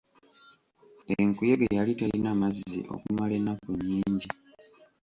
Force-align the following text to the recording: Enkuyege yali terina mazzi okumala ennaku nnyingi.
Enkuyege 1.19 1.67
yali 1.77 1.93
terina 1.99 2.31
mazzi 2.41 2.79
okumala 2.95 3.33
ennaku 3.39 3.69
nnyingi. 3.77 4.29